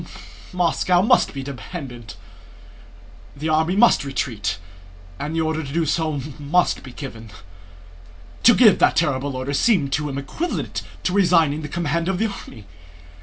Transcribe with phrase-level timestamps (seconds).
[0.51, 2.15] Moscow must be abandoned.
[3.35, 4.57] The army must retreat
[5.19, 7.29] and the order to do so must be given."
[8.41, 12.25] To give that terrible order seemed to him equivalent to resigning the command of the
[12.31, 12.65] army.